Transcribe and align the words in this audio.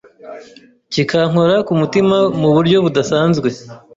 kikankora 0.91 1.55
ku 1.67 1.73
mutima 1.81 2.17
mu 2.39 2.49
buryo 2.55 2.77
budasanzwe. 2.85 3.49